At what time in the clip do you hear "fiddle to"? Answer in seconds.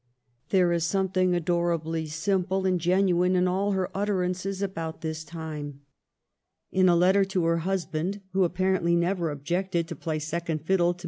10.65-10.99